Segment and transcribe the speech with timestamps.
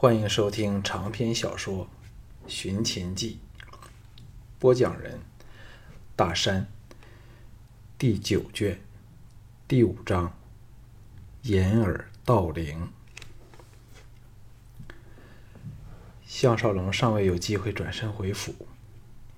[0.00, 1.84] 欢迎收听长篇小说
[2.46, 3.40] 《寻秦记》，
[4.56, 5.18] 播讲人：
[6.14, 6.68] 大山。
[7.98, 8.80] 第九卷
[9.66, 10.32] 第五章：
[11.42, 12.92] 掩耳盗铃。
[16.24, 18.54] 项少龙尚未有机会转身回府，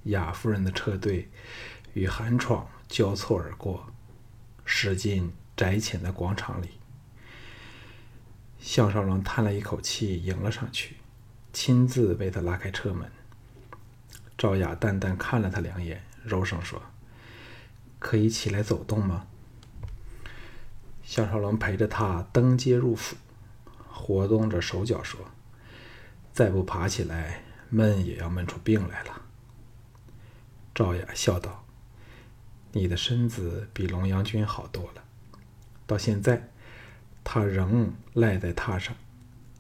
[0.02, 1.30] 雅夫人的车队
[1.94, 3.86] 与韩闯交错而过，
[4.66, 6.79] 驶进窄浅的广场里。
[8.60, 10.96] 项少龙叹了一口气，迎了上去，
[11.50, 13.10] 亲自为他拉开车门。
[14.36, 16.80] 赵雅淡淡看了他两眼，柔声说
[17.98, 19.26] ：“可以起来走动吗？”
[21.02, 23.16] 项少龙陪着他登阶入府，
[23.88, 25.18] 活动着手脚说
[26.32, 29.22] ：“再不爬起来，闷也要闷出病来了。”
[30.74, 31.64] 赵雅笑道
[32.72, 35.02] ：“你的身子比龙阳君好多了，
[35.86, 36.50] 到现在。”
[37.22, 38.94] 他仍赖在榻上，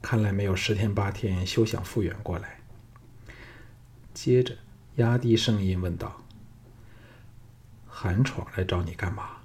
[0.02, 2.60] 看来没有十天八天休想复原过来。
[4.12, 4.56] 接着
[4.96, 6.24] 压低声音问道
[7.86, 9.38] ：“韩闯来找你干嘛？”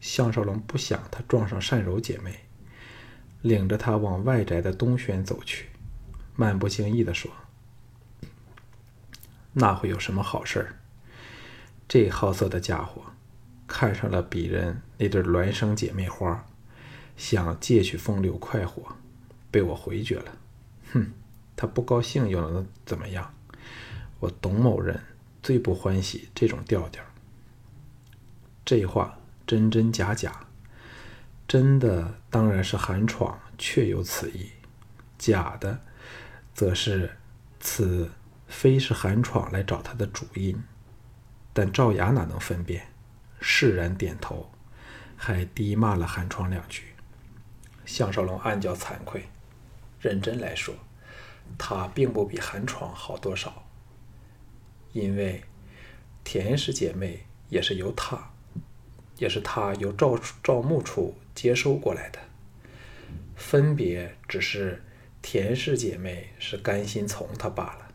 [0.00, 2.46] 项少龙不想他撞上善柔姐妹，
[3.42, 5.68] 领着他往外宅的东轩走去，
[6.36, 7.30] 漫不经意地说
[9.52, 10.76] ：“那会有什么好事儿？
[11.86, 13.02] 这好色的家伙
[13.66, 16.46] 看上了鄙人那对孪生姐妹花。”
[17.18, 18.96] 想借取风流快活，
[19.50, 20.38] 被我回绝了。
[20.94, 21.12] 哼，
[21.54, 23.34] 他不高兴又能怎么样？
[24.20, 24.98] 我董某人
[25.42, 27.04] 最不欢喜这种调调。
[28.64, 30.46] 这话真真假假，
[31.46, 34.50] 真的当然是韩闯确有此意，
[35.18, 35.80] 假的，
[36.54, 37.16] 则是
[37.58, 38.10] 此
[38.46, 40.62] 非是韩闯来找他的主因。
[41.52, 42.92] 但赵雅哪能分辨？
[43.40, 44.52] 释然点头，
[45.16, 46.84] 还低骂了韩闯两句。
[47.88, 49.22] 项少龙暗叫惭愧，
[49.98, 50.74] 认真来说，
[51.56, 53.64] 他并不比韩闯好多少。
[54.92, 55.42] 因为
[56.22, 58.30] 田氏姐妹也是由他，
[59.16, 62.18] 也是他由赵赵牧处接收过来的，
[63.34, 64.84] 分别只是
[65.22, 67.88] 田氏姐妹是甘心从他罢了。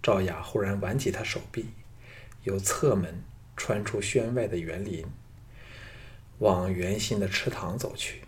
[0.00, 1.70] 赵雅忽然挽起他手臂，
[2.44, 3.24] 由侧门
[3.56, 5.04] 穿出轩外的园林，
[6.38, 8.22] 往圆心的池塘走去。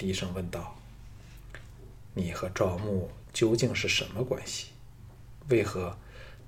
[0.00, 0.78] 低声问道
[2.16, 4.68] ：“你和赵牧究竟是什么关系？
[5.50, 5.98] 为何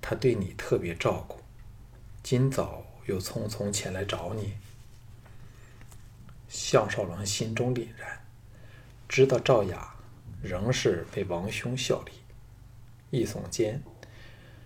[0.01, 1.39] 他对你特别照顾，
[2.23, 4.55] 今早又匆匆前来找你？”
[6.49, 8.25] 项少龙心中凛然，
[9.07, 9.97] 知道赵雅
[10.43, 12.13] 仍是为王兄效力，
[13.11, 13.83] 一耸肩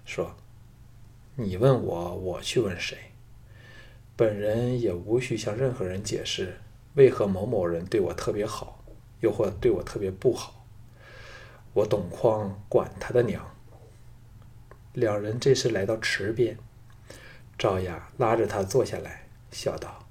[0.04, 0.36] 说
[1.34, 2.96] ：“你问我，我去问谁？
[4.14, 6.60] 本人也无需向任何人解释，
[6.94, 8.74] 为何某某人对我特别好。”
[9.20, 10.66] 又或对我特别不好，
[11.72, 13.54] 我董匡管他的娘。
[14.92, 16.58] 两人这时来到池边，
[17.58, 20.06] 赵雅拉着他坐下来，笑道：“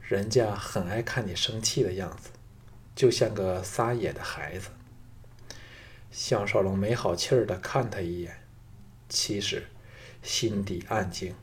[0.00, 2.30] 人家很爱看你生气的样子，
[2.94, 4.70] 就像个撒野的孩子。”
[6.12, 8.42] 项少龙没好气儿的看他一眼，
[9.08, 9.68] 其实
[10.22, 11.34] 心底暗惊。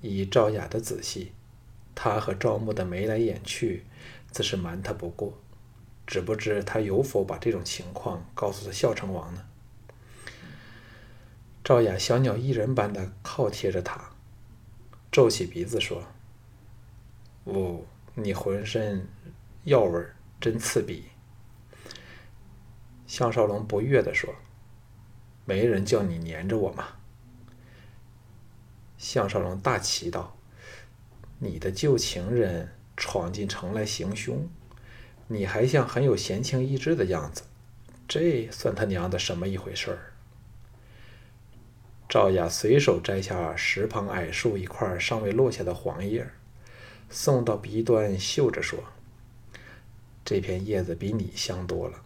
[0.00, 1.32] 以赵雅的仔细，
[1.94, 3.84] 他和赵牧的眉来眼去，
[4.30, 5.38] 自是瞒他不过。
[6.06, 9.44] 只不知他有否把这种情况告诉了孝成王呢？
[11.64, 14.10] 赵雅小鸟依人般的靠贴着他，
[15.10, 16.04] 皱起鼻子说
[17.44, 17.80] ：“哦，
[18.14, 19.08] 你浑身
[19.64, 20.04] 药味
[20.38, 21.04] 真刺鼻。”
[23.06, 24.34] 项少龙不悦的说
[25.46, 26.88] ：“没人叫你黏着我吗？”
[28.98, 30.36] 项少龙大奇道
[31.40, 34.46] ：“你的旧情人闯进城来行凶。”
[35.28, 37.44] 你还像很有闲情逸致的样子，
[38.06, 40.12] 这算他娘的什么一回事儿？
[42.06, 46.28] 赵雅随手摘下石旁矮树一块尚未落下的黄叶，
[47.08, 48.78] 送到鼻端嗅着说
[50.24, 52.02] ：“这片叶子比你香多了。”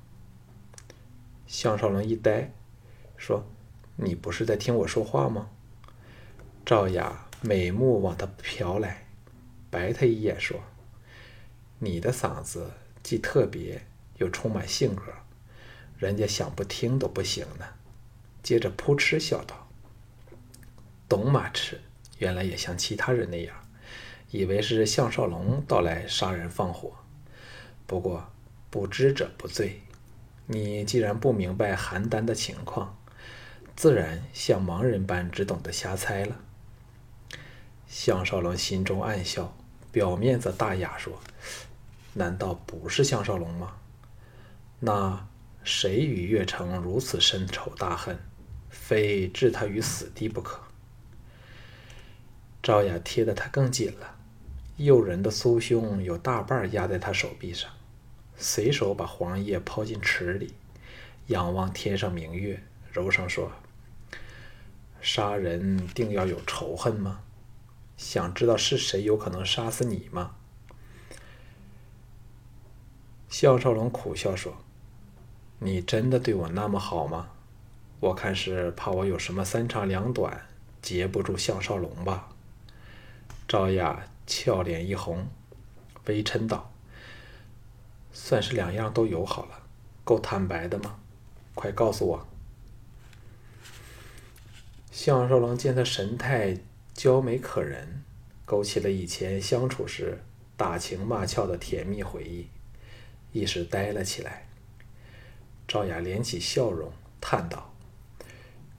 [1.48, 2.53] 项少龙一呆，
[3.16, 3.44] 说
[3.97, 5.50] ：“你不是在听我说话吗？”
[6.64, 9.09] 赵雅美目往他瞟来，
[9.71, 10.60] 白他一眼说
[11.80, 12.71] ：“你的嗓子。”
[13.03, 13.86] 既特别
[14.16, 15.03] 又充满性格，
[15.98, 17.66] 人家想不听都不行呢。
[18.42, 19.68] 接着扑哧笑道
[21.09, 21.80] ：“董马痴，
[22.18, 23.54] 原来也像其他人那样，
[24.30, 26.92] 以为是项少龙到来杀人放火。
[27.86, 28.30] 不过
[28.71, 29.83] 不知者不罪。
[30.47, 32.97] 你既然不明白邯郸的情况，
[33.77, 36.41] 自然像盲人般只懂得瞎猜了。”
[37.86, 39.56] 项少龙心中暗笑，
[39.91, 41.21] 表面则大雅说。
[42.18, 43.76] 难道不是项少龙吗？
[44.80, 45.28] 那
[45.62, 48.18] 谁与岳成如此深仇大恨，
[48.68, 50.60] 非置他于死地不可。
[52.60, 54.16] 赵雅贴得他更紧了，
[54.76, 57.70] 诱人的酥胸有大半压在他手臂上，
[58.36, 60.54] 随手把黄叶抛进池里，
[61.28, 62.62] 仰望天上明月，
[62.92, 63.53] 柔声说
[65.00, 67.21] ：“杀人定要有仇恨吗？
[67.97, 70.34] 想知道是谁有可能杀死你吗？”
[73.28, 74.57] 项少龙苦笑说
[75.60, 77.28] ：“你真的对我那么好吗？
[78.01, 80.47] 我看是怕我有什么三长两短，
[80.80, 82.30] 截不住项少龙吧。”
[83.47, 85.28] 赵雅俏脸一红，
[86.07, 86.72] 微嗔道
[88.13, 89.63] ：“算是两样都有好了，
[90.04, 90.98] 够坦白的吗？
[91.54, 92.27] 快告诉我。”
[94.91, 96.59] 项少龙见他神态
[96.95, 98.03] 娇美可人，
[98.45, 100.21] 勾起了以前相处时
[100.57, 102.48] 打情骂俏的甜蜜回忆，
[103.38, 104.46] 一时呆了起来。
[105.66, 106.90] 赵雅敛起笑容，
[107.20, 107.72] 叹道：“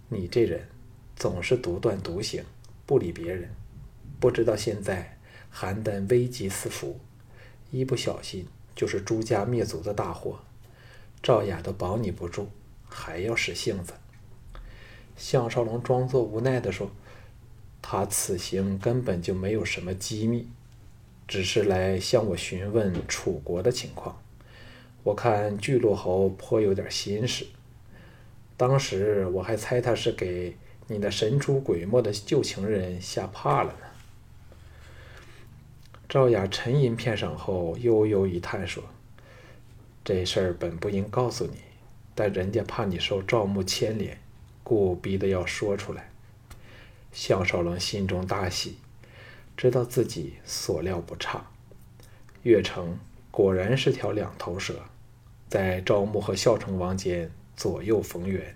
[0.10, 0.68] 你这人
[1.16, 2.44] 总是独断独行，
[2.86, 3.50] 不理别人。”
[4.20, 5.18] 不知道现在
[5.54, 7.00] 邯郸危机四伏，
[7.72, 8.46] 一不小心
[8.76, 10.40] 就是朱家灭族的大祸。
[11.24, 12.50] 赵雅都保你不住，
[12.90, 13.94] 还要使性子。
[15.16, 16.92] 项少龙装作无奈地说
[17.82, 20.50] ：“他此行根本就没有什么机密，
[21.28, 24.22] 只是来向我询问楚国的情况。
[25.04, 27.46] 我看巨鹿侯颇有点心事。
[28.58, 30.56] 当时我还猜他是给
[30.88, 33.86] 你那神出鬼没的旧情人吓怕了呢。”
[36.10, 38.84] 赵雅沉吟片刻后，悠悠一叹说
[40.04, 41.58] ：“这事儿本不应告诉你，
[42.16, 44.20] 但人家怕你受赵牧牵连，
[44.64, 46.10] 故逼得要说出来。”
[47.14, 48.78] 项少龙心中大喜，
[49.56, 51.46] 知道自己所料不差。
[52.44, 52.98] 岳城
[53.32, 54.82] 果然是条两头蛇，
[55.48, 58.56] 在赵牧和孝成王间左右逢源，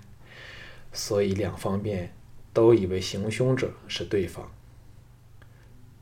[0.92, 2.14] 所以两方面
[2.54, 4.52] 都以为行凶者是对方。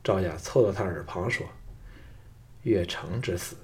[0.02, 1.46] 赵雅凑到他耳旁说
[2.64, 3.56] ：“岳成之死，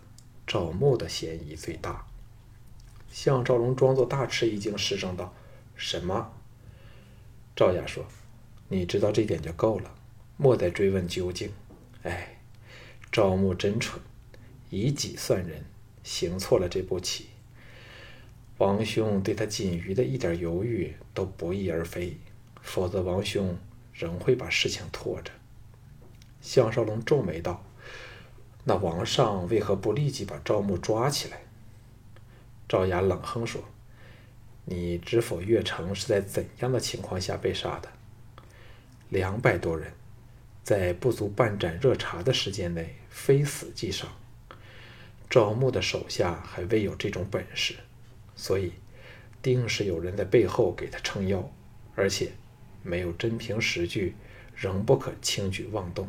[0.47, 2.07] 赵牧的嫌疑最大。”
[3.11, 5.35] 项少龙装作大吃一惊，失声道
[5.75, 6.31] ：“什么？”
[7.57, 8.05] 赵雅说
[8.69, 9.93] ：“你知道这点就够了，
[10.37, 11.51] 莫再追问究竟。”
[12.05, 12.39] 哎，
[13.11, 14.01] 赵牧真蠢，
[14.71, 15.65] 以己算人，
[16.03, 17.27] 行错了这步棋。
[18.59, 22.17] 王兄对他仅余的一点犹豫都不翼而飞，
[22.61, 23.57] 否则王兄
[23.93, 25.31] 仍会把事情拖着。
[26.41, 27.65] 项少龙皱眉道
[28.65, 31.43] ：“那王上为何不立即把赵牧抓起来？”
[32.69, 33.63] 赵雅冷哼说
[34.67, 37.89] ：“你知否岳城是在怎样的情况下被杀的？
[39.09, 39.93] 两百多人，
[40.63, 44.11] 在不足半盏热茶的时间内，非死即伤。
[45.31, 47.75] 赵牧的手下还未有这种本事，
[48.35, 48.73] 所以
[49.43, 51.51] 定是有人在背后给他撑腰，
[51.95, 52.33] 而且
[52.83, 54.15] 没有真凭实据，
[54.57, 56.09] 仍不可轻举妄动。”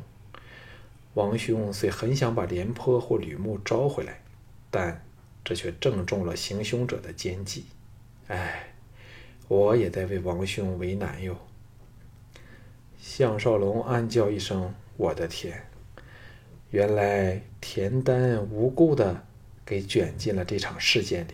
[1.15, 4.21] 王兄虽很想把廉颇或吕牧招回来，
[4.69, 5.03] 但
[5.43, 7.65] 这却正中了行凶者的奸计。
[8.27, 8.73] 唉，
[9.47, 11.35] 我也在为王兄为难哟。
[12.97, 15.65] 项少龙暗叫一声：“我的天！”
[16.71, 19.23] 原来田丹无故的
[19.65, 21.33] 给卷进了这场事件里，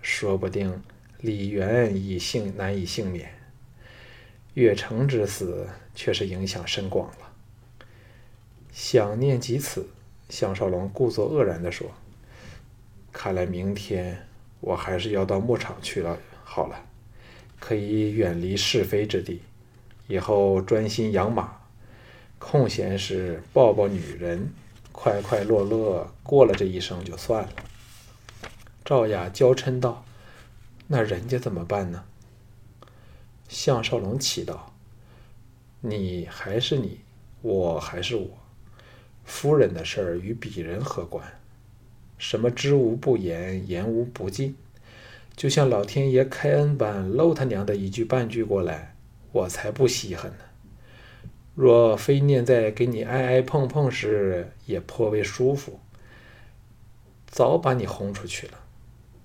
[0.00, 0.82] 说不定
[1.20, 3.30] 李元已幸难以幸免。
[4.54, 7.32] 岳城之死却是影响深广了。
[8.72, 9.86] 想念及此，
[10.30, 11.90] 项少龙故作愕然地说
[13.12, 14.26] ：“看来明天
[14.60, 16.18] 我还是要到牧场去了。
[16.44, 16.82] 好了，
[17.60, 19.42] 可以远离是非之地，
[20.06, 21.60] 以后专心养马，
[22.38, 24.50] 空闲时抱抱女人，
[24.92, 27.52] 快快乐乐过了这一生就算了。”
[28.84, 30.04] 赵雅娇嗔道
[30.86, 32.04] ：“那人家怎么办呢？”
[33.48, 34.74] 项少龙祈道
[35.80, 37.00] ：“你还是你，
[37.40, 38.28] 我还是我。”
[39.24, 41.24] 夫人的事儿与鄙人何关？
[42.18, 44.56] 什么知无不言，言无不尽，
[45.36, 48.94] 就像老天爷开恩般，漏他娘的一句半句过来，
[49.32, 50.44] 我才不稀罕呢。
[51.54, 55.80] 若非念在给你挨挨碰碰时也颇为舒服，
[57.26, 58.58] 早把你轰出去了，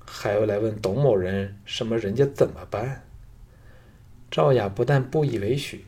[0.05, 3.03] 还要来问董某人什么人家怎么办？
[4.29, 5.85] 赵雅不但不以为许，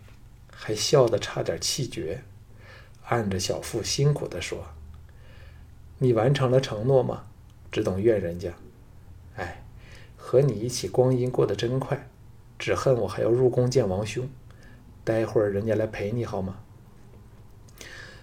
[0.50, 2.22] 还笑得差点气绝。
[3.04, 4.68] 按着小腹辛苦地说
[6.00, 7.26] ：“你完成了承诺吗？
[7.70, 8.54] 只懂怨人家。
[9.36, 9.64] 哎，
[10.16, 12.08] 和你一起光阴过得真快，
[12.58, 14.30] 只恨我还要入宫见王兄。
[15.10, 16.60] 待会儿人家来陪你好吗？”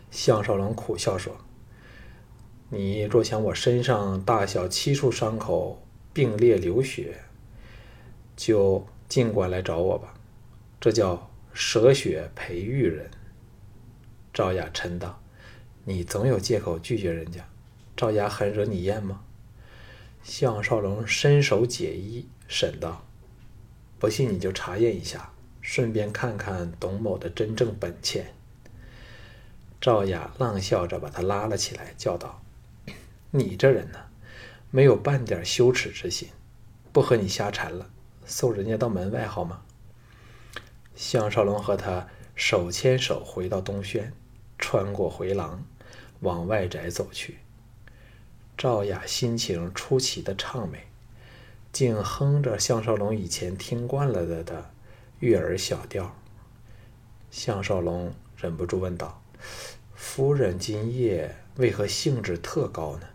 [0.08, 1.36] 项少龙苦笑说
[2.70, 7.16] ：“你若想我身上大小七处伤口并列流血，
[8.36, 10.14] 就尽管来找我吧。
[10.80, 13.10] 这叫舍血培育人。”
[14.32, 15.20] 赵雅嗔道
[15.84, 17.44] ：“你总有借口拒绝人家，
[17.96, 19.24] 赵雅很惹你厌吗？”
[20.22, 23.04] 项少龙伸手解衣，审道
[23.98, 25.32] ：“不信你就查验一下，
[25.68, 28.32] 顺便看看董某的真正本钱。”
[29.82, 32.40] 赵雅浪笑着把他拉了起来，叫道
[33.32, 33.99] ：“你这人呢，
[34.70, 36.28] 没有半点羞耻之心，
[36.92, 37.90] 不和你瞎缠了，
[38.25, 39.62] 送人家到门外好吗？”
[40.94, 42.06] 项少龙和他
[42.37, 44.12] 手牵手回到东轩。
[44.58, 45.62] 穿过回廊，
[46.20, 47.37] 往外宅走去。
[48.56, 50.87] 赵雅心情出奇的畅美，
[51.73, 54.70] 竟哼着项少龙以前听惯了的的
[55.20, 56.16] 悦耳小调。
[57.30, 59.23] 项少龙忍不住问道
[59.94, 63.06] ：“夫人今夜为何兴致特高呢？”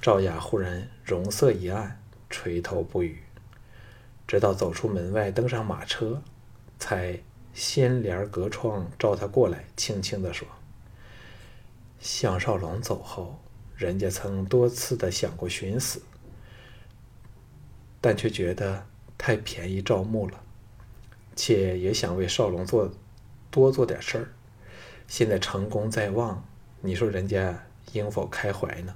[0.00, 3.22] 赵雅忽然容色一暗，垂头不语，
[4.26, 6.22] 直到走出门外，登上马车，
[6.78, 7.20] 才。
[7.54, 10.48] 掀帘隔窗召他过来，轻轻地说
[12.00, 13.38] ：“项少龙走后，
[13.76, 16.00] 人家曾多次的想过寻死，
[18.00, 18.86] 但却觉得
[19.18, 20.42] 太便宜赵牧了，
[21.34, 22.90] 且也想为少龙做
[23.50, 24.28] 多做点事儿。
[25.06, 26.44] 现在成功在望，
[26.80, 28.94] 你说人家应否开怀呢？”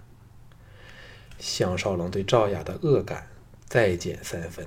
[1.38, 3.28] 项少龙对赵雅的恶感
[3.66, 4.66] 再减三分，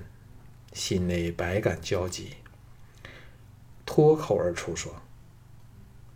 [0.72, 2.36] 心内百感交集。
[3.86, 4.94] 脱口而出说：“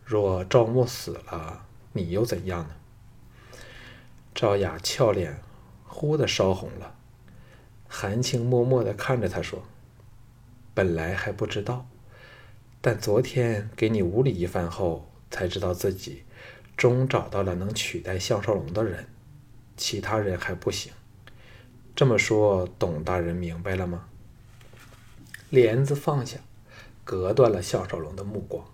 [0.05, 2.75] 若赵牧死了，你又怎样呢？”
[4.35, 5.41] 赵雅俏脸
[5.85, 6.95] 忽的烧红了，
[7.87, 9.63] 含情脉脉的看着他说
[10.73, 11.87] ：“本来还不知道，
[12.81, 16.23] 但昨天给你无理一番后，才知道自己
[16.75, 19.07] 终找到了能取代项少龙的人，
[19.77, 20.91] 其他人还不行。
[21.95, 24.07] 这么说，董大人明白了吗？”
[25.49, 26.39] 帘子放下。
[27.05, 28.65] 隔断了项少龙的目光，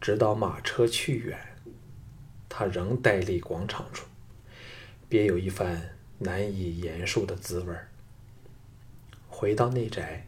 [0.00, 1.38] 直到马车去远，
[2.48, 4.06] 他仍呆立广场处，
[5.06, 7.76] 别有一番难以言述的滋味
[9.28, 10.24] 回到内宅，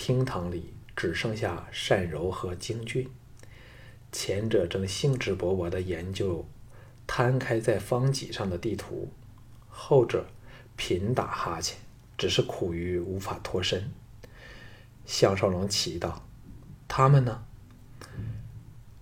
[0.00, 3.06] 厅堂里只剩下单柔和京俊，
[4.10, 6.46] 前者正兴致勃勃地研究
[7.06, 9.12] 摊开在方脊上的地图，
[9.68, 10.24] 后者
[10.74, 11.76] 频打哈欠，
[12.16, 13.92] 只是苦于无法脱身。
[15.04, 16.24] 项少龙奇道
[16.88, 17.44] ：“他们呢？”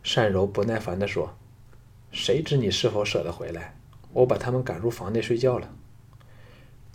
[0.03, 1.39] 单柔不耐烦地说
[2.11, 3.79] ：“谁知你是否舍得回来？
[4.13, 5.73] 我把他们赶入房内睡觉了。”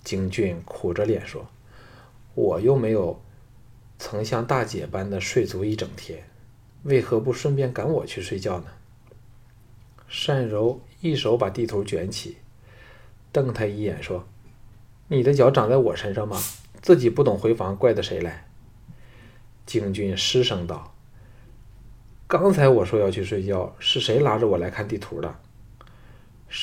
[0.03, 1.47] 京俊苦着脸说
[2.35, 3.21] ：“我又没有
[3.97, 6.23] 曾像大姐般的睡足一整天，
[6.83, 8.65] 为何不顺便赶我去睡觉呢？”
[10.27, 12.37] 单柔一手把地图卷起，
[13.31, 14.27] 瞪他一眼说
[15.07, 16.39] ：“你的脚长在我身上吗？
[16.81, 18.47] 自己不懂回房，怪得谁来？”
[19.65, 20.93] 京俊失声道
[22.27, 25.39] ：“刚才我说要去睡觉，是谁拉着我来看地图的？”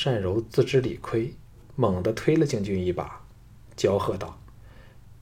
[0.05, 1.33] 单柔自知理亏，
[1.75, 3.21] 猛地推了京俊一把，
[3.75, 4.39] 娇喝道：“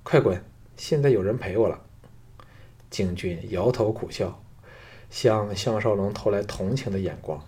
[0.04, 0.44] 快滚！
[0.78, 1.82] 现在有人陪我了。”
[2.89, 4.41] 景俊摇头苦笑，
[5.10, 7.46] 向项少龙投来同情的眼光，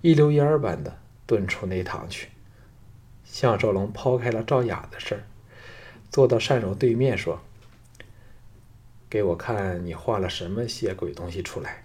[0.00, 2.28] 一溜烟儿般的遁出内堂去。
[3.24, 5.22] 项少龙抛开了赵雅的事儿，
[6.10, 7.40] 坐到单柔对面说。
[9.08, 11.84] 给我看你画了什么些鬼东西出来。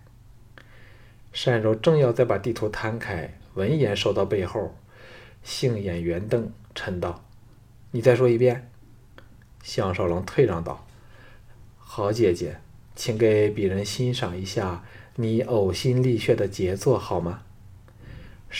[1.43, 4.75] 单柔正要再把地图摊开，闻言收到背后，
[5.43, 7.25] 杏眼圆瞪，嗔道
[7.89, 8.71] ：“你再说一遍。”
[9.63, 10.85] 项少龙退让道
[11.77, 12.59] ：“好姐姐，
[12.95, 14.83] 请给鄙人欣赏一下
[15.15, 17.43] 你呕心沥血的杰作好吗？”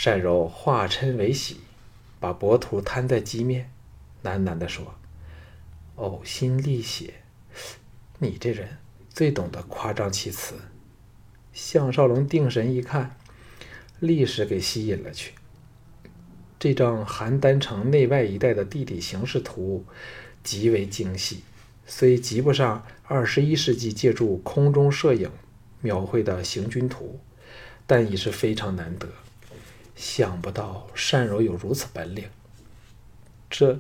[0.04, 1.62] 单柔化嗔为喜，
[2.20, 3.72] 把薄图摊在机面，
[4.24, 4.96] 喃喃地说
[5.96, 7.14] ：“呕心沥血。”
[8.20, 8.78] 你这人
[9.10, 10.56] 最懂得夸张其词。
[11.54, 13.16] 项少龙定神一看，
[14.00, 15.34] 立时给吸引了去。
[16.60, 19.86] 这张邯郸城内外一带的地理形势图
[20.44, 21.44] 极为精细，
[21.86, 25.32] 虽及不上二十一世纪借助空中摄影
[25.82, 27.20] 描绘的行军图，
[27.86, 29.08] 但已是非常难得。
[29.96, 32.26] 想不到单柔有如此本领。
[33.50, 33.80] 这。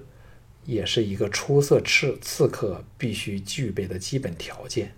[0.68, 4.96] 也是一个出色刺刺客必须具备的基本条件。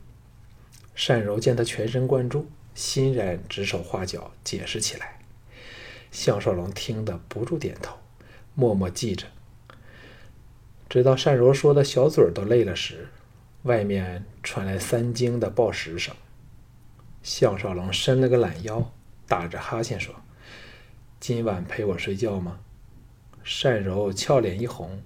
[0.95, 5.19] 单柔见他全神贯注，欣然指手画脚解释起来。
[6.09, 7.97] 项少龙听得不住点头，
[8.55, 9.27] 默默记着。
[10.89, 13.09] 直到单柔说的小嘴都累了时，
[13.63, 16.15] 外面传来三更的报时声。
[17.21, 18.89] 项少龙伸了个懒腰，
[19.27, 20.15] 打着哈欠说
[21.19, 22.59] ：“今晚陪我睡觉吗？”
[23.61, 25.01] 单柔俏脸一红，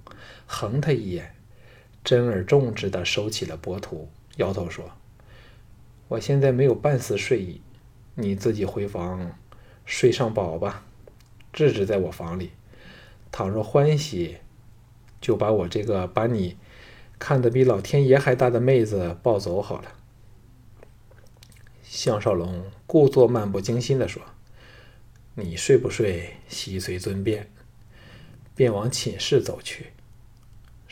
[0.45, 1.35] 横他一眼，
[2.03, 4.07] 珍而重之地收起了薄图，
[4.37, 4.91] 摇头说
[6.09, 7.61] ：“我现在没有半丝睡意，
[8.13, 9.31] 你自己回房
[9.85, 10.85] 睡上饱吧。
[11.51, 12.51] 智智在我房里，
[13.31, 14.37] 倘若欢喜，
[15.21, 16.57] 就把我这个把你
[17.17, 19.93] 看得比老天爷还大的妹子抱走好了。”
[21.83, 24.21] 项少龙故作漫不经心地说
[25.35, 27.49] ：“你睡不睡，悉随尊便。”
[28.53, 29.93] 便往寝室走去。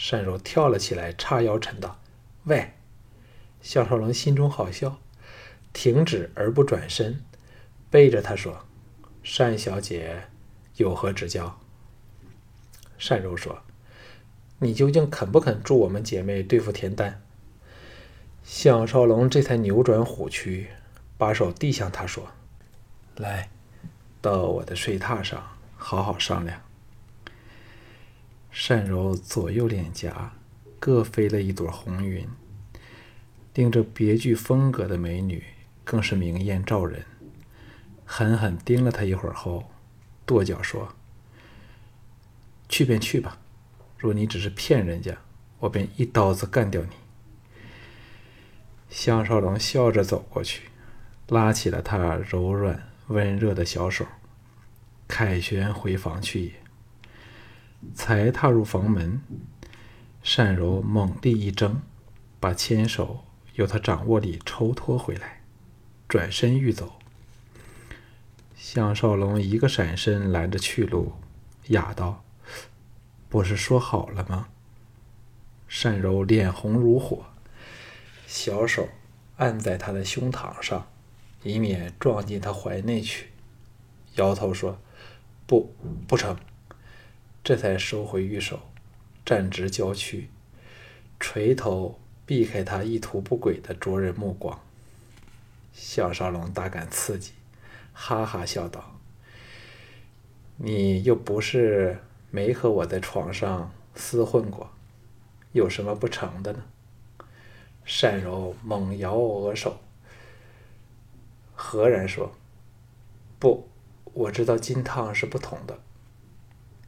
[0.09, 1.99] 单柔跳了起来，叉腰沉道
[2.45, 2.71] ：“喂！”
[3.61, 4.97] 项少龙心中好笑，
[5.73, 7.21] 停止而不转身，
[7.89, 8.65] 背着他说
[9.37, 10.23] ：“单小姐
[10.77, 11.59] 有何指教？”
[12.97, 13.61] 单柔说
[14.59, 17.21] ：“你究竟肯不肯助我们姐妹对付田丹？”
[18.43, 20.67] 项少龙这才扭转虎躯，
[21.17, 22.27] 把手递向他说
[23.17, 23.49] ：“来，
[24.21, 26.61] 到我的睡榻上，好好商量。”
[28.67, 30.33] 单柔左右脸颊
[30.79, 32.27] 各飞了一朵红云，
[33.53, 35.43] 令这别具风格的美女
[35.83, 37.05] 更是明艳照人。
[38.05, 39.69] 狠狠盯了他一会儿后，
[40.25, 40.95] 跺脚说
[42.67, 43.37] ：“去便去吧，
[43.99, 45.15] 若你只是骗人家，
[45.59, 46.89] 我便一刀子干掉你。”
[48.89, 50.69] 项少龙笑着走过去，
[51.27, 54.07] 拉起了他柔软温热的小手，
[55.07, 56.53] 凯旋回房去也。
[57.93, 59.21] 才踏入房门，
[60.23, 61.81] 单柔猛地一挣，
[62.39, 65.41] 把牵手由他掌握里抽脱回来，
[66.07, 66.99] 转身欲走。
[68.55, 71.13] 项少龙一个闪身拦着去路，
[71.67, 72.23] 哑道
[73.29, 74.49] ：“不是说好了吗？”
[75.83, 77.25] 单柔脸红如火，
[78.27, 78.89] 小手
[79.37, 80.87] 按在他的胸膛上，
[81.43, 83.29] 以免撞进他怀内去，
[84.15, 84.79] 摇头说
[85.47, 85.73] ：“不，
[86.07, 86.37] 不成。”
[87.41, 88.59] 这才收回玉手，
[89.25, 90.29] 站直娇躯，
[91.19, 94.59] 垂头避开他意图不轨的灼人目光。
[95.71, 97.31] 项少龙大感刺激，
[97.93, 98.99] 哈哈笑道
[100.57, 101.99] ：“你又不是
[102.31, 104.69] 没和我在床上厮混过，
[105.51, 106.63] 有什么不成的呢？”
[108.01, 109.79] 单柔猛摇额首，
[111.55, 112.31] 何然说
[113.39, 113.67] ：“不，
[114.13, 115.79] 我知道金汤是不同的。”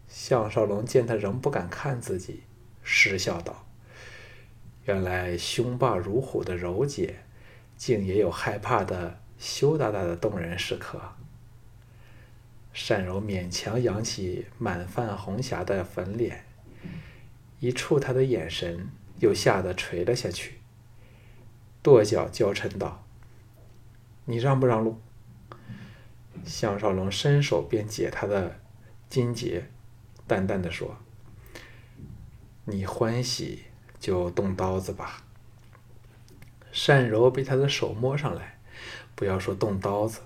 [0.08, 2.44] 项少龙见他仍不敢看自己，
[2.84, 3.66] 失笑道
[4.86, 7.24] ：“原来凶霸如虎的柔姐，
[7.76, 11.02] 竟也有害怕的羞答答的动人时刻。”
[12.74, 16.46] 单柔勉强扬起满泛红霞的粉脸，
[17.60, 20.60] 一触他的眼神，又吓得垂了下去，
[21.82, 23.04] 跺脚娇嗔道
[24.26, 25.00] ：“你让不让路？”
[26.46, 28.60] 项少龙伸手便解他的
[29.10, 29.66] 金结。
[30.26, 30.98] 淡淡的说
[32.66, 33.66] ：“你欢喜
[34.00, 35.24] 就动刀子吧。”
[36.88, 38.60] 单柔被他的手摸上来，
[39.14, 40.22] 不要说动刀子，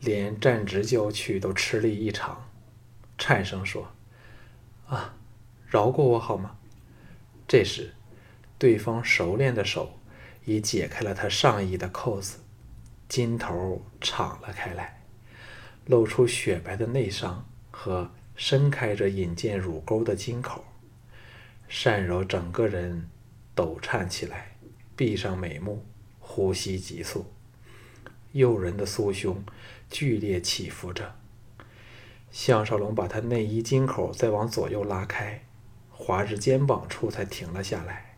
[0.00, 2.48] 连站直娇躯都吃力异常，
[3.16, 3.92] 颤声说
[4.88, 5.14] ：“啊，
[5.66, 6.56] 饶过我好吗？”
[7.46, 7.94] 这时，
[8.58, 9.98] 对方熟练的手
[10.44, 12.38] 已解开了他上衣的扣子，
[13.08, 15.02] 襟头敞了开来，
[15.86, 18.10] 露出雪白的内伤和。
[18.40, 20.64] 伸开着引荐乳沟的襟口，
[21.82, 23.08] 单柔整个人
[23.52, 24.52] 抖颤起来，
[24.94, 25.84] 闭上美目，
[26.20, 27.26] 呼吸急促，
[28.30, 29.42] 诱人的酥胸
[29.90, 31.14] 剧烈起伏着。
[32.30, 35.42] 项少龙把他内衣襟口再往左右拉开，
[35.90, 38.16] 滑至肩膀处才停了下来，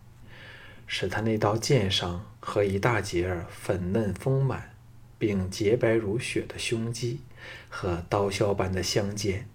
[0.86, 4.74] 使他那道剑伤和一大截粉嫩丰满
[5.18, 7.20] 并洁白如雪的胸肌
[7.68, 9.46] 和刀削般的香肩。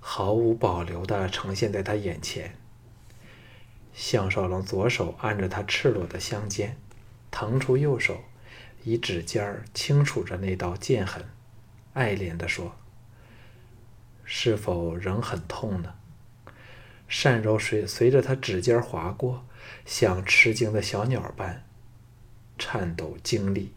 [0.00, 2.56] 毫无保留地呈现在他眼前。
[3.92, 6.76] 项少龙左手按着他赤裸的香肩，
[7.30, 8.22] 腾出右手，
[8.84, 11.24] 以指尖儿轻触着那道剑痕，
[11.96, 12.76] 爱怜地说
[14.22, 15.94] ：“是否仍很痛呢？”
[17.08, 19.46] 单柔随随着他指尖划过，
[19.86, 21.64] 像吃惊的小鸟般
[22.58, 23.72] 颤抖惊栗，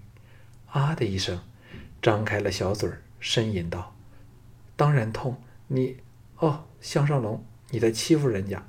[0.68, 1.40] 啊的一声，
[2.02, 3.96] 张开了小嘴，呻吟道
[4.76, 5.96] ：“当然痛，你。”
[6.40, 8.62] 哦，项少龙，你在欺负人家！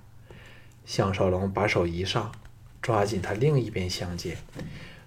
[0.87, 2.31] 项少龙把手一上，
[2.81, 4.37] 抓紧他另一边香肩，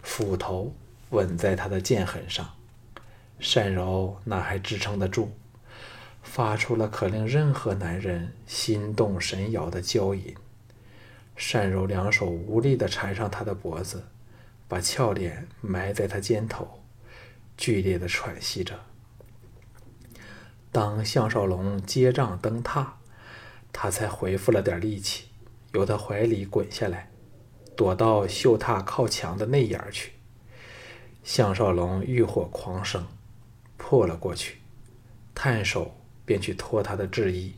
[0.01, 0.75] 斧头
[1.11, 2.53] 吻在他的剑痕上。
[3.45, 5.31] 善柔哪还支撑得住，
[6.21, 10.33] 发出了可令任何男人心动神摇的娇吟。
[11.35, 14.05] 善柔两手无力地缠上他的脖子，
[14.69, 16.79] 把俏脸埋在他肩头，
[17.57, 18.79] 剧烈地喘息着。
[20.71, 22.85] 当项少龙接帐登榻，
[23.73, 25.25] 他才恢复了点力气，
[25.73, 27.11] 由他怀里滚下来，
[27.75, 30.13] 躲到绣榻靠墙的内沿去。
[31.25, 33.05] 项少龙欲火狂生，
[33.85, 34.59] 破了过去，
[35.35, 35.93] 探手
[36.25, 37.53] 便去脱他的制衣。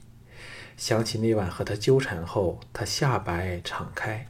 [0.75, 4.27] 想起那晚和他纠缠后，他下摆敞开，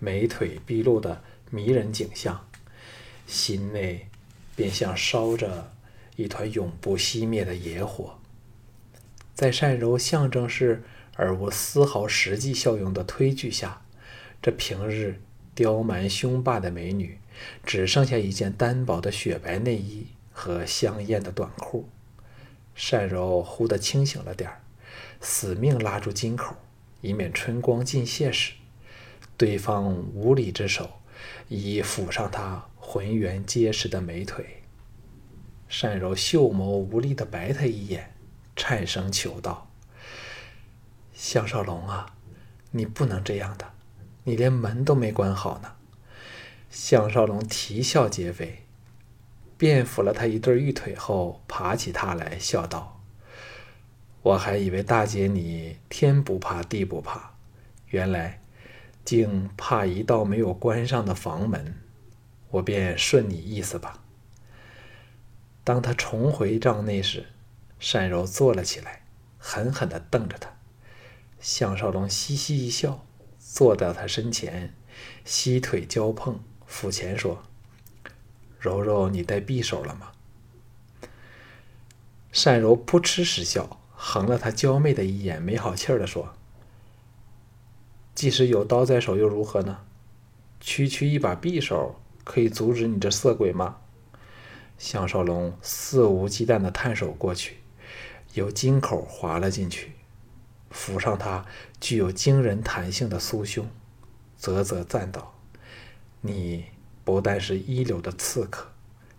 [0.00, 2.48] 美腿毕露的迷人景象，
[3.28, 4.08] 心内
[4.56, 5.72] 便像烧着
[6.16, 8.18] 一团永不熄灭的野火。
[9.32, 10.82] 在善柔象征式
[11.14, 13.82] 而无丝毫实际效用的推拒下，
[14.42, 15.22] 这平日
[15.54, 17.20] 刁蛮凶霸的美女，
[17.64, 21.88] 只剩下一件单薄的雪白内衣和香艳的短裤。
[22.90, 24.60] 单柔忽地清醒了点儿，
[25.22, 26.54] 死命拉住金口，
[27.00, 28.52] 以免春光尽泄时，
[29.38, 30.90] 对方无礼之手
[31.48, 34.62] 已抚上她浑圆结实的美腿。
[35.80, 38.12] 单柔秀眸无力地白他一眼。
[38.54, 39.70] 颤声求道
[41.12, 42.14] ：“项少龙啊，
[42.72, 43.72] 你不能这样的，
[44.24, 45.72] 你连门都没关好呢。”
[46.70, 48.65] 项少龙啼笑皆非，
[49.58, 53.00] 便抚了他一对玉腿后，爬起榻来，笑道
[54.22, 57.34] ：“我还以为大姐你天不怕地不怕，
[57.88, 58.42] 原来
[59.04, 61.74] 竟怕一道没有关上的房门，
[62.50, 64.02] 我便顺你意思吧。”
[65.64, 67.26] 当他重回帐内时，
[67.92, 69.02] 单柔坐了起来，
[69.38, 70.50] 狠狠地瞪着他。
[71.40, 73.04] 项少龙嘻嘻一笑，
[73.38, 74.74] 坐到他身前，
[75.24, 77.42] 膝腿交碰，抚前说
[78.66, 80.12] ：“柔柔，你带匕首了吗？”
[82.32, 86.34] 善柔扑哧失笑，横了他娇媚的一眼，没好气儿地说
[88.14, 89.78] ：“即使有刀在手又如何呢？
[90.60, 93.76] 区区一把匕首，可以阻止你这色鬼吗？”
[94.76, 97.58] 项少龙肆无忌惮地探手过去。
[98.34, 99.92] 由金口滑了进去，
[100.70, 101.46] 抚上他
[101.80, 103.66] 具有惊人弹性的酥胸，
[104.38, 105.32] 啧啧赞道
[106.20, 106.66] ：“你
[107.06, 108.66] 不但是一流的刺客，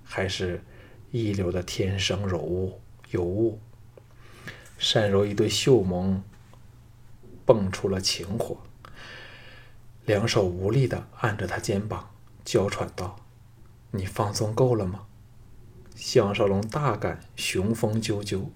[0.03, 0.61] 还是
[1.09, 3.59] 一流的天生柔物尤物。”
[4.93, 6.19] 单柔一对秀眸
[7.45, 8.57] 迸出了情火，
[10.05, 12.11] 两手无力地按着他肩膀，
[12.43, 13.15] 娇喘道
[13.91, 15.05] ：“你放松够了吗？”
[15.95, 18.49] 项少龙大感雄风赳赳。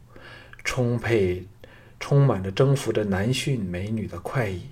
[0.63, 1.48] 充沛、
[2.00, 4.70] 充满着征服着男驯美女的快意，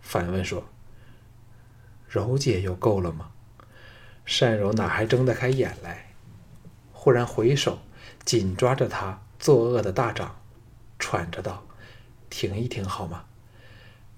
[0.00, 0.64] 反问说
[2.08, 3.30] ：“柔姐又够了吗？”
[4.38, 6.06] 单柔哪还睁得开眼来？
[6.92, 7.80] 忽然回手
[8.24, 10.36] 紧抓着他作恶的大掌，
[10.98, 11.66] 喘着道
[12.30, 13.24] ：“停一停好吗？”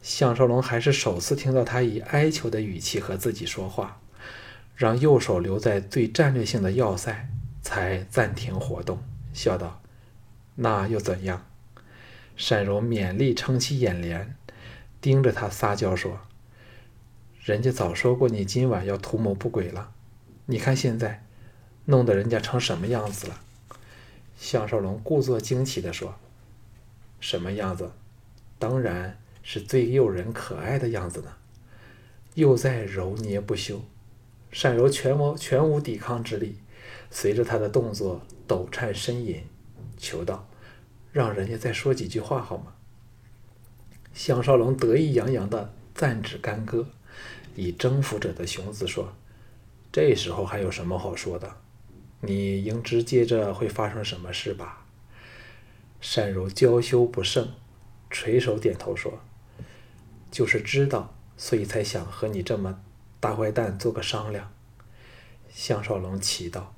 [0.03, 4.01] 项少龙还是首次听到他以哀求的语气和自己说话，
[4.77, 7.29] 让右手留在最战略性的要塞，
[7.63, 9.81] 才暂停活动，笑道。
[10.57, 11.47] 那又怎样？
[12.37, 14.37] 单柔勉力撑起眼帘，
[15.01, 16.21] 盯着他撒娇说
[17.43, 19.93] ：“人家早说过你今晚要图谋不轨了，
[20.47, 21.25] 你看现在，
[21.85, 23.41] 弄得人家成什么样子了？”
[24.39, 26.17] 项少龙故作惊奇地说
[27.21, 27.93] ：“什么样子？
[28.59, 31.33] 当然是最诱人可爱的样子呢！”
[32.35, 33.83] 又在揉捏不休，
[34.63, 36.57] 单柔全无全无抵抗之力，
[37.11, 39.45] 随着他的动作抖颤呻吟。
[39.99, 40.49] 求道
[41.13, 42.75] ：“让人家再说几句话好吗？”
[44.15, 46.89] 项少龙得意洋洋地赞指干戈，
[47.55, 49.15] 以征服者的雄姿说
[49.93, 51.55] ：“这时候还有什么好说的？
[52.21, 54.87] 你应知接着会发生什么事吧？”
[56.15, 57.53] 单柔娇羞不胜，
[58.11, 59.21] 垂手点头说
[60.33, 62.81] ：“就是知道，所以才想和你这么
[63.21, 64.51] 大坏蛋做个商量。”
[65.49, 66.75] 项少龙奇道：“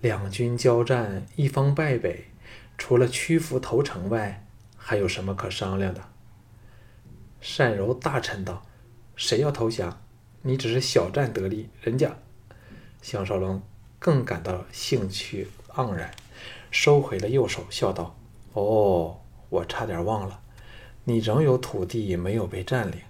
[0.00, 2.26] 两军交战，一方败北。”
[2.78, 4.46] 除了屈服投诚外，
[4.76, 6.00] 还有什么可商量的？
[7.56, 8.64] 单柔大嗔道
[9.16, 10.00] ：“谁要投降？
[10.42, 12.16] 你只是小战得利，人家……”
[13.02, 13.62] 项少龙
[13.98, 16.10] 更感到兴趣盎然，
[16.70, 18.16] 收回了右手，笑道
[18.54, 20.40] ：“哦，我差点忘了，
[21.04, 23.00] 你仍有土地没有被占领，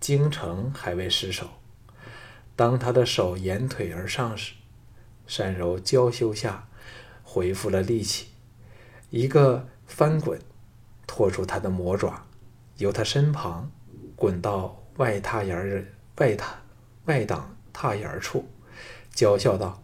[0.00, 1.48] 京城还未失守。”
[2.56, 4.54] 当他的手沿腿而上时，
[5.26, 6.68] 单柔娇羞下
[7.24, 8.28] 恢复了力气。
[9.10, 10.40] 一个翻滚，
[11.06, 12.26] 拖出他的魔爪，
[12.76, 13.70] 由他身旁
[14.14, 15.84] 滚到外踏沿儿
[16.18, 16.54] 外踏
[17.06, 18.48] 外挡踏沿处，
[19.14, 19.82] 娇笑道：“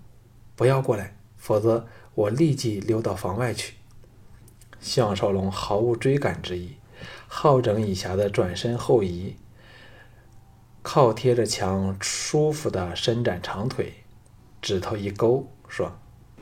[0.57, 3.75] 不要过来，否则我立即溜到房外去。”
[4.81, 6.77] 项少龙毫无追赶之意，
[7.29, 9.37] 好整以暇的转身后移，
[10.83, 13.93] 靠贴着墙，舒服的伸展长腿，
[14.61, 15.93] 指头一勾，说：“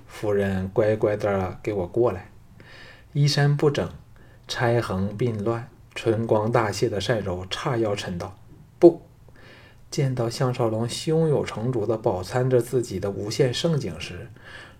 [0.06, 2.30] 夫人，乖乖的给我过来。”
[3.12, 3.90] 衣衫不整，
[4.46, 8.38] 钗横鬓乱，春光大泄的单柔叉腰嗔道
[8.78, 9.02] ：“不！”
[9.90, 14.28] 见到项少龙胸有成竹地饱餐着自己的无限盛景时，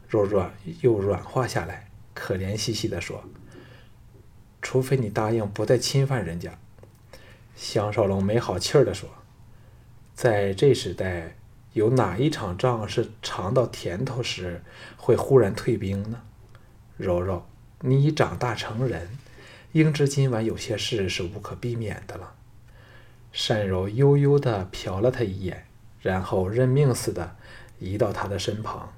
[0.07, 3.25] 柔软又软化下来，可怜兮兮地说
[4.61, 6.59] ：“除非你答应不再侵犯人家。”
[7.57, 9.09] 项少龙没好气儿地说
[10.15, 11.37] ：“在这时代，
[11.73, 14.63] 有哪一场仗是尝到甜头时
[14.97, 16.21] 会忽然退兵呢？
[16.97, 17.47] 柔柔，
[17.81, 19.09] 你已长大成人，
[19.73, 22.35] 应知今晚有些事是无可避免的了。”
[23.47, 25.65] 单柔悠悠地瞟了他一眼，
[26.03, 27.37] 然后认命似的
[27.79, 28.93] 移到他的身旁，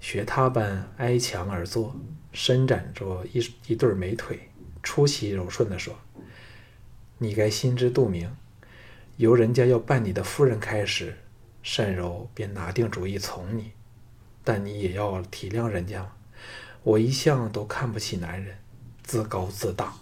[0.00, 1.94] 学他般挨墙而坐，
[2.32, 3.38] 伸展着一
[3.68, 4.50] 一对美腿，
[4.82, 5.96] 出奇柔顺地说。
[7.18, 8.30] 你该心知肚明，
[9.16, 11.16] 由人家要办你的夫人开始，
[11.76, 13.72] 单柔便拿定主意从你。
[14.44, 16.10] 但你也要体谅人家
[16.82, 18.58] 我一向都看不起男人，
[19.02, 19.94] 自高自大，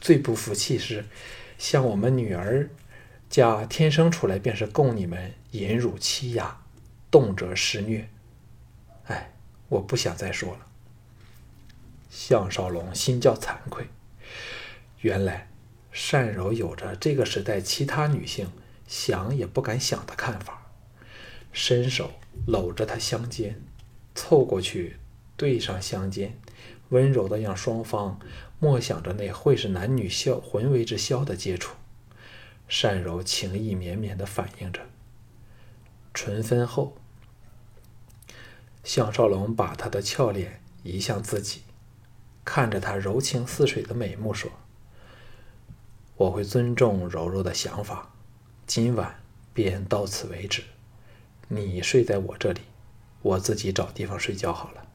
[0.00, 1.04] 最不服气是，
[1.56, 2.68] 像我们女儿
[3.32, 6.60] 家天生出来便是供你们淫辱欺压，
[7.10, 8.06] 动辄施虐。
[9.06, 9.32] 哎，
[9.70, 10.66] 我不想再说了。
[12.10, 13.86] 项少龙心叫惭愧，
[15.00, 15.48] 原来。
[16.10, 18.50] 单柔有着这个时代其他女性
[18.86, 20.70] 想也不敢想的看法，
[21.52, 22.12] 伸手
[22.46, 23.58] 搂着她香肩，
[24.14, 24.96] 凑过去
[25.38, 26.38] 对上香肩，
[26.90, 28.20] 温柔的让双方
[28.58, 31.74] 默想着那会是男女消魂为之消的接触。
[32.80, 34.80] 单柔情意绵绵的反应着。
[36.14, 36.96] 唇分后，
[38.82, 41.62] 项少龙把他的俏脸移向自己，
[42.46, 44.50] 看着他柔情似水的美目说。
[46.16, 48.14] 我会尊重柔柔的想法，
[48.66, 50.62] 今晚便到此为止。
[51.48, 52.62] 你睡在我这里，
[53.20, 54.86] 我自己找地方睡觉好了。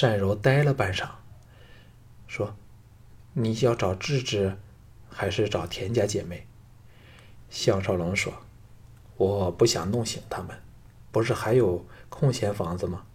[0.00, 1.08] 单柔呆了半晌，
[2.28, 2.54] 说
[3.34, 4.56] ：“你要找智智，
[5.10, 6.46] 还是找田家姐妹？”
[7.50, 8.32] 项少龙说
[9.16, 10.60] ：“我不想弄醒他们，
[11.10, 13.06] 不是还有空闲房子吗？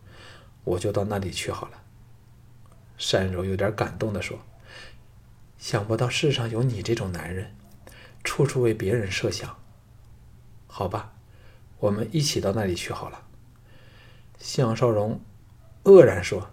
[0.64, 1.84] 我就到那里去好了。”
[3.12, 4.40] 单柔有点感动的说。
[5.58, 7.56] 想不到世上有你这种男人，
[8.22, 9.58] 处处为别人设想。
[10.68, 11.14] 好吧，
[11.80, 13.26] 我们一起到那里去好了。
[14.40, 15.22] 项少龙
[15.86, 16.50] 愕然说：“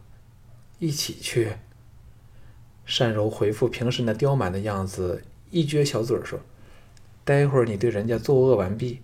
[0.79, 1.57] 一起去。”
[2.87, 6.41] 单柔回复平时那刁蛮的样子，一撅小嘴说
[7.25, 9.03] ：“待会儿你对人家作恶完毕，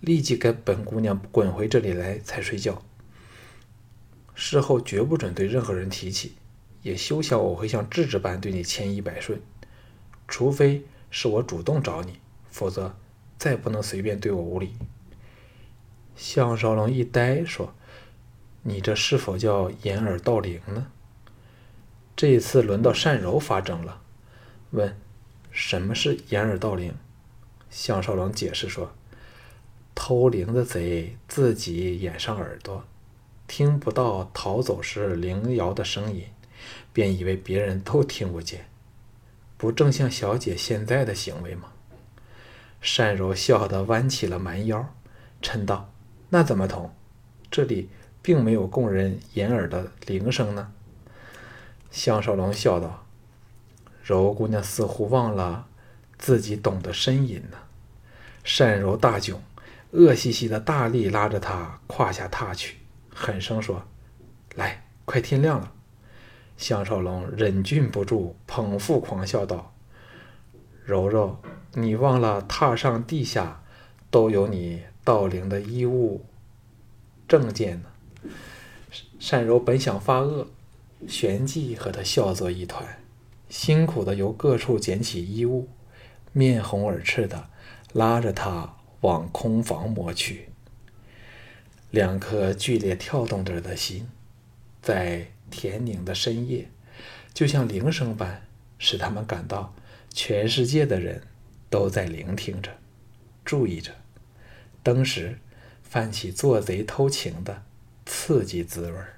[0.00, 2.82] 立即给本姑娘滚回这里来才睡觉。
[4.34, 6.34] 事后绝不准对任何人提起。”
[6.80, 9.42] 也休想我会像智智般对你千依百顺，
[10.28, 12.20] 除非是我主动找你，
[12.50, 12.94] 否则
[13.36, 14.76] 再不能随便对我无礼。
[16.14, 17.74] 项少龙一呆，说
[18.62, 20.86] ：“你这是否叫掩耳盗铃呢？”
[22.14, 24.00] 这一次轮到单柔发怔了，
[24.70, 24.96] 问
[25.60, 26.94] ：“什么是掩耳盗铃？”
[27.68, 28.92] 项少龙解释说
[29.92, 32.84] ：“偷铃的贼自己掩上耳朵，
[33.48, 36.26] 听不到逃走时铃摇的声音。”
[36.92, 38.68] 便以为别人都听不见，
[39.56, 41.72] 不正像小姐现在的行为吗？
[42.96, 44.92] 单柔笑得弯起了蛮腰，
[45.40, 45.92] 嗔道
[46.30, 46.92] ：“那怎么同？
[47.50, 47.88] 这里
[48.20, 50.72] 并没有供人掩耳的铃声呢。”
[51.92, 53.06] 项少龙笑道
[54.08, 55.66] ：“柔姑娘似乎忘了
[56.16, 57.58] 自己懂得呻吟呢。”
[58.58, 59.36] 单柔大窘，
[59.90, 62.78] 恶兮兮的大力拉着他胯下踏去，
[63.14, 63.82] 狠声说
[64.56, 65.72] ：“来，快天亮了。”
[66.56, 69.74] 项少龙忍俊不住，捧腹狂笑道
[70.86, 71.38] ：“柔柔，
[71.74, 73.62] 你忘了踏上地下
[74.10, 76.24] 都有你盗铃的衣物
[77.28, 77.90] 证件呢。”
[79.20, 80.48] 单柔本想发恶，
[81.06, 82.98] 旋即和他笑作一团，
[83.48, 85.68] 辛苦的由各处捡起衣物，
[86.32, 87.48] 面红耳赤的
[87.92, 90.48] 拉着他往空房摸去。
[91.90, 94.08] 两颗剧烈跳动着的心，
[94.82, 95.28] 在。
[95.50, 96.68] 田宁的深夜，
[97.32, 98.42] 就像铃声般，
[98.78, 99.74] 使他们感到
[100.12, 101.22] 全世界的人
[101.70, 102.70] 都在聆听着、
[103.46, 103.92] 注意着，
[104.82, 105.38] 登时
[105.82, 107.62] 泛起做贼偷情的
[108.04, 109.17] 刺激滋味儿。